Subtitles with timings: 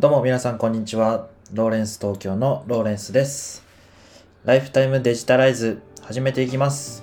[0.00, 1.26] どうも皆さんこんにちは。
[1.52, 3.64] ローレンス東京のローレンスです。
[4.44, 7.02] ライフタイムデジタライズ始めていきます。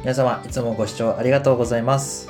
[0.00, 2.28] 皆様いつもご視聴ありがとうございます。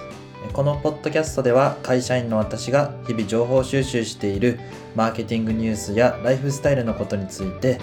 [0.53, 4.61] このポッドキャストでは会社員の私が日々情報収集している
[4.95, 7.81] マーケティングニュースやライフスタイルのことについて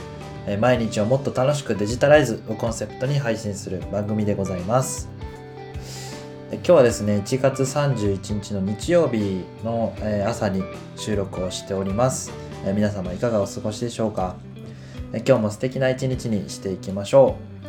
[0.57, 5.18] 毎日をもっと楽しくデジタライズをコンセプトに配信する番組でございます。
[6.51, 10.63] え今日はですね1月31日の日曜日のえ朝に
[10.95, 12.31] 収録をしております。
[12.65, 14.35] え皆様いかがお過ごしでしょうか？
[15.13, 17.67] え今日も素敵な一日にしていきましょう。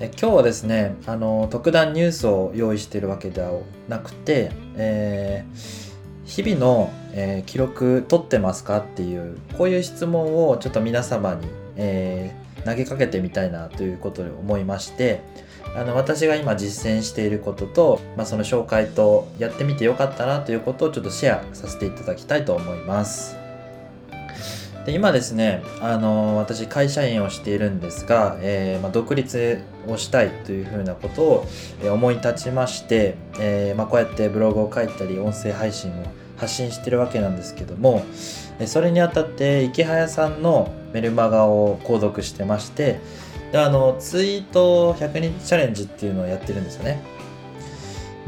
[0.00, 3.52] え今日はですねあの特段ニュースを用意しているわけでは
[3.88, 5.86] なくて、えー
[6.26, 15.22] 日々の、えー記録取ってますかっていうこういう質問をちょっと皆様に、えー投げかけてみたいなということで思いまして
[15.74, 23.36] あの私が今実践していることと、まあ、その紹介とやってみてよかったなということをちょっとシェアさせていただきたいと思います。
[24.86, 31.46] で今ですねあの私会社員をしているんですが、えーまあ、独立をしたいというふうなことを
[31.92, 38.04] 思い立ちまして、えーまあ、こうやってブログを書いたり音声配信を発信してるわけなんですけども
[38.64, 43.00] それにあたって池早さんのメルマガを購読してまして
[43.52, 47.02] であのツイート100日チャレンジっていうのをやってるんですよね。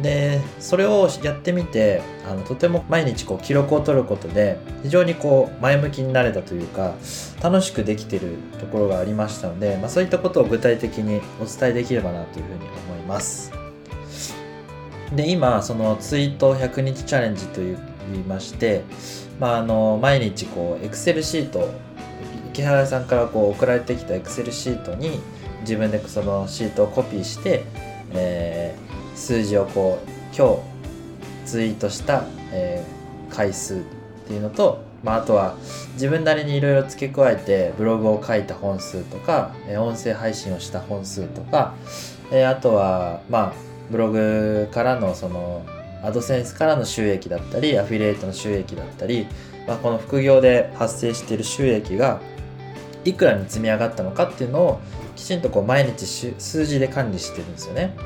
[0.00, 6.94] でそれをやってみてあのとても毎日こう記録を取ることで非常にこう前向きになれたというか
[7.42, 13.52] 楽しくできてるところがありましたので、まあ、そういったことを具体的にお伝えできればなというふうに思います。
[15.12, 17.78] で今そのツイート100日チャレンジという
[18.16, 18.84] いまして、
[19.38, 21.70] まあ、あの毎日こうエクセルシート
[22.52, 25.20] 池原さんからこう送られてきたエクセルシートに
[25.60, 27.64] 自分でそのシートをコピーして、
[28.12, 30.62] えー数字をこう今日
[31.44, 32.98] ツイートした、えー
[33.34, 33.80] 回数っ
[34.26, 35.56] ていうのと、まあ、あとは
[35.94, 41.74] 自分なりにいろいろ付け加えてブログを書いた本数とか、えー音声配信をした本数とか、
[42.32, 43.52] えーあとはまあ
[43.90, 45.64] ブログからのその
[46.02, 49.26] アドセンスからの収益だったりアフィリエイトの収益だったり、
[49.66, 52.20] まあ、この副業で発生している収益が
[53.04, 54.80] いくらに積み上がったのかっていうのを
[55.16, 57.96] きちんとこう毎日数字で管理してるんですよね。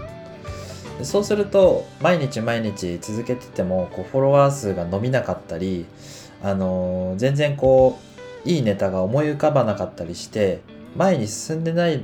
[0.99, 5.87] でそうすると毎日毎日続けててもこうフォロワー数が伸びなかったり、
[6.43, 7.99] あのー全然こ
[8.45, 10.61] ういいネタが思い浮かばなかったりして
[10.97, 12.03] 前に進んでない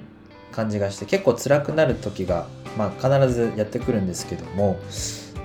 [0.52, 4.78] 感じがして結構辛くなる時が、まあ、必ずやってくるんですけども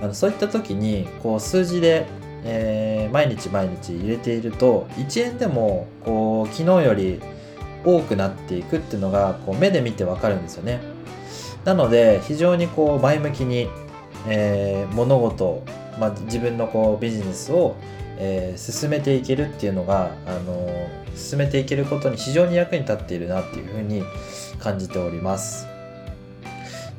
[0.02, 2.06] あのそういった時にこう数字で、
[2.44, 7.20] えー毎日毎日入れていると1円でもこう昨日より
[7.84, 10.80] 多くなっていくっていうのがこう目で見てわかるんですよね。
[11.64, 13.68] なので非常にこう前向きに、
[14.26, 15.62] えー物事、
[16.00, 17.76] まあ、自分のこうビジネスを、
[18.18, 20.68] えー進めていけるっていうのが、あの
[21.14, 24.02] 進めていけることに非常に役に立っているなっていうふうに
[24.58, 25.73] 感じております。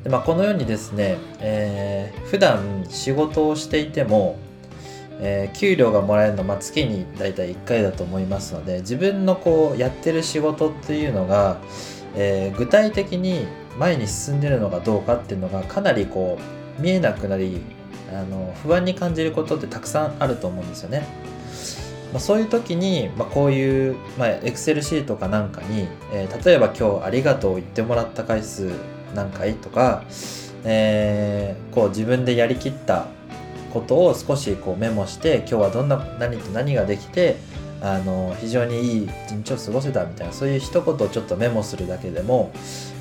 [0.06, 4.38] でまあ、このようにですね、えー普段仕事をしていても、
[5.18, 11.58] えー給料がもらえるのは、ま、月に大体1回だと思いますので自分のこうやってる仕事っていうのが、
[12.14, 13.48] えー具体的に
[13.80, 16.38] 前に進んでるのかどうかっていうのがかなりこ
[16.78, 17.60] う見えなくなり
[18.12, 21.04] あの不安に感じることってたくさんあると思うんですよね。
[22.12, 28.70] まあ、そういう時に、まあ、こういう、まあ、Excel シートかなんかに、えー例えば今日ありがとう言ってもらった回数
[29.16, 30.04] 何回とか、
[30.64, 33.06] えーこう自分でやりきった
[33.72, 37.36] ことを少しこうメモして今日はどんな何と何ができて
[37.82, 42.50] あの非常にいい一日を過ごせたみたいなそういう一言をちょっとメモするだけでも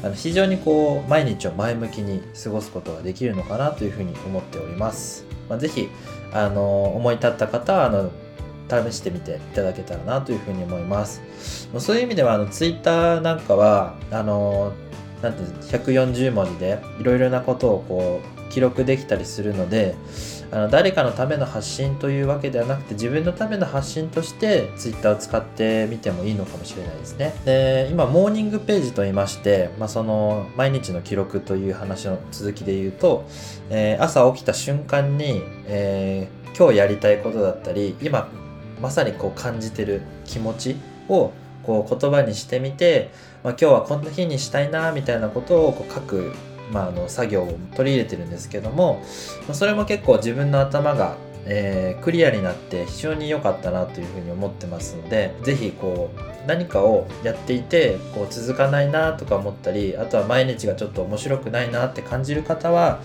[0.03, 5.25] あの非常にこう毎日を前向きに過ごすことができるのかなというふうに思っております。
[5.49, 5.87] まあ、ぜひ
[6.33, 8.11] あの思い立った方はあの
[8.67, 11.21] 試してみていただけたらなというふうに思います。
[11.77, 14.73] そういう意味ではあのツイッターなんかはあの
[15.25, 19.95] なんて140文字でいろいろなことをこう記録できたりするので
[20.51, 27.33] あの誰かのための発信というわけではなくて自分のための発信としてツイッターを使ってみてもいいのかもしれないですね。
[27.43, 33.25] で今モーニングページと言いまして、まあ、その毎日の記録という話の続きで言うと、
[33.69, 38.29] えー朝起きた瞬間に、えー今日やりたいことだったり今
[38.81, 40.77] まさにこう感じてる気持ち
[41.09, 41.33] を
[41.65, 43.11] こう言葉にしてみて、
[43.43, 46.33] まあ、今日はこんな日にしたいなみたいなことをこう書く、
[46.71, 49.01] まあ、あの作業を取り入れてるんですけども、
[49.47, 62.99] まあそれも結構自分の頭が、えークリアになって非常に良かったなというふうに思ってますので是非こう何かをやっていてこう続かないなとか思ったりあとは毎日がちょっと面白くないなって感じる方は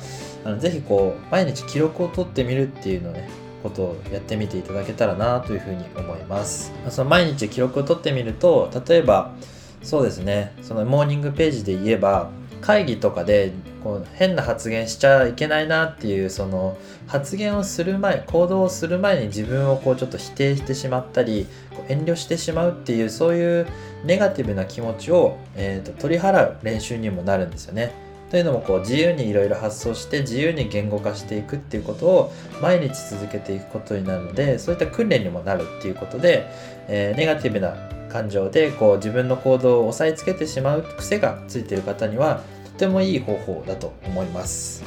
[0.45, 3.29] あのぜひこう毎日記録を取ってみるっていうのをね
[3.63, 9.35] ことをやってみていただけたらなというふうに思いますその毎日記録を取ってみると例えば
[9.83, 12.31] そうですねそのモーニングページで言えば
[12.61, 13.53] 会議とかで
[13.83, 16.77] こう変な発言しちゃいけないなっていうその
[17.07, 21.47] 発言をする前行動をする前に自分をこうちょっと否定してしまったり
[21.89, 23.67] 遠慮してしまうっていうそういう
[24.05, 28.10] ネガティブな気持ちを、えーと、取り払う練習にもなるんですよね。
[28.31, 32.33] というのもこう自由にいろいろ発想して自由に言語化していくっていうことを
[32.63, 36.47] 毎日続けていくことになるのでそういった訓練にもなるっていうことで、
[36.87, 37.75] えー、ネガティブな
[38.09, 44.85] 感情でこう自分の行動を押さえつけてしまう癖がついている方にはとてもいい方法だと思います。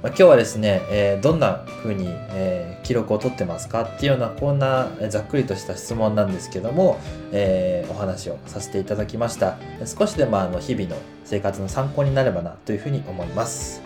[0.00, 3.82] まあ、今日はですね、えー、どんな風に、えー、記録を取ってますか？
[3.82, 7.00] っていうようなこんなざっくりとした質問なんですけども、
[7.32, 10.96] えー、お話をさせていただきました少しでもあの日々の
[11.28, 13.82] 生活の参考になればなというふうに思います。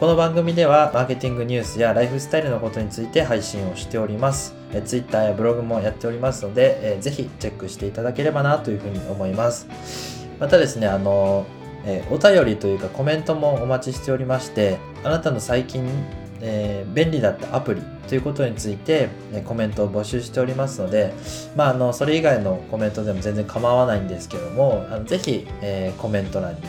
[0.00, 4.54] この番組ではマーケティングニュースやライフスタイルのことについて配信をしております。
[4.86, 9.68] Twitter やブログもやっておりますのでぜひチェックしていただければなというふうに思います。
[10.40, 11.44] またですねあの、
[12.10, 15.86] お便りというかコメントもお待ちしておりましてあなたの最近、
[16.46, 21.14] えー、便利だったアプリということについて、えコメントを募集しておりますので、
[21.56, 26.60] まあ、あのそれ以外のコメントでも全然構わないんですけどもあのぜひ、えー、コメント欄に、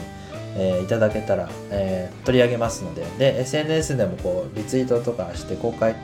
[0.57, 5.97] えいただけたら、え取り上げますのでで SNS でもこうリツイートとかして公開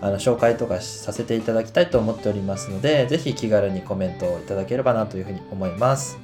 [0.00, 6.18] あの紹介とかさせていただきたいと思っておりますのでぜひ気軽にコメントをいただければなというふうに思います。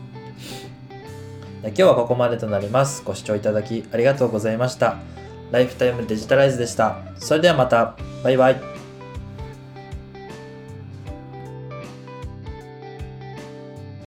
[1.65, 3.03] 今日はここまでとなります。
[3.05, 5.22] ご視聴いただきありがとうございました。
[5.53, 6.97] ライフタイムデジタライズでした。
[7.17, 7.95] それではまた。
[8.25, 8.72] バイバイ。